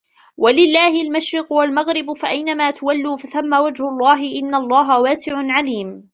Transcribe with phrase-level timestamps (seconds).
[0.37, 6.09] وَلِلَّهِ الْمَشْرِقُ وَالْمَغْرِبُ ۚ فَأَيْنَمَا تُوَلُّوا فَثَمَّ وَجْهُ اللَّهِ ۚ إِنَّ اللَّهَ وَاسِعٌ عَلِيمٌ